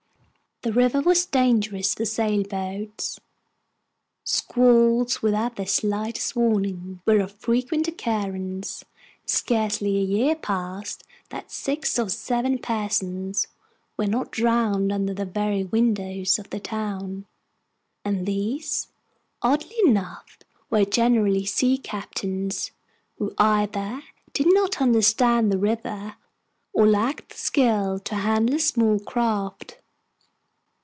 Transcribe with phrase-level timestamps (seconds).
[0.63, 3.19] The river was dangerous for sailboats.
[4.23, 8.85] Squalls, without the slightest warning, were of frequent occurrence;
[9.25, 13.47] scarcely a year passed that six or seven persons
[13.97, 17.25] were not drowned under the very windows of the town,
[18.05, 18.87] and these,
[19.41, 20.37] oddly enough,
[20.69, 22.69] were generally sea captains,
[23.17, 26.17] who either did not understand the river,
[26.71, 29.79] or lacked the skill to handle a small craft.